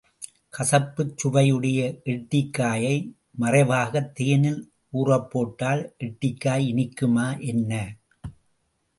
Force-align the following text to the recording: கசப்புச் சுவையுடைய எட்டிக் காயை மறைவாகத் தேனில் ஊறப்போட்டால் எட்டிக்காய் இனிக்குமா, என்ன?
கசப்புச் 0.57 1.11
சுவையுடைய 1.23 1.81
எட்டிக் 2.03 2.53
காயை 2.53 2.95
மறைவாகத் 3.39 4.15
தேனில் 4.15 4.71
ஊறப்போட்டால் 4.93 5.83
எட்டிக்காய் 5.99 6.65
இனிக்குமா, 6.71 7.39
என்ன? 7.39 7.71